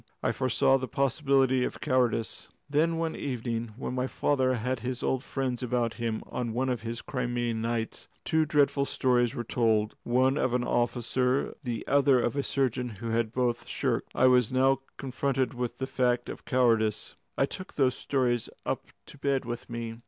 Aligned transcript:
I 0.23 0.31
foresaw 0.31 0.79
the 0.79 0.87
possibility 0.87 1.63
of 1.63 1.79
cowardice. 1.79 2.49
Then 2.67 2.97
one 2.97 3.15
evening, 3.15 3.75
when 3.77 3.93
my 3.93 4.07
father 4.07 4.55
had 4.55 4.79
his 4.79 5.03
old 5.03 5.23
friends 5.23 5.61
about 5.61 5.93
him 6.01 6.23
on 6.25 6.53
one 6.53 6.69
of 6.69 6.81
his 6.81 7.03
Crimean 7.03 7.61
nights, 7.61 8.07
two 8.25 8.43
dreadful 8.43 8.85
stories 8.85 9.35
were 9.35 9.43
told 9.43 9.93
one 10.01 10.39
of 10.39 10.55
an 10.55 10.63
officer, 10.63 11.53
the 11.63 11.85
other 11.85 12.19
of 12.19 12.35
a 12.35 12.41
surgeon, 12.41 12.89
who 12.89 13.09
had 13.11 13.31
both 13.31 13.67
shirked. 13.67 14.09
I 14.15 14.25
was 14.25 14.51
now 14.51 14.79
confronted 14.97 15.53
with 15.53 15.77
the 15.77 15.85
fact 15.85 16.29
of 16.29 16.45
cowardice. 16.45 17.15
I 17.37 17.45
took 17.45 17.73
those 17.75 17.93
stories 17.93 18.49
up 18.65 18.87
to 19.05 19.19
bed 19.19 19.45
with 19.45 19.69
me. 19.69 19.97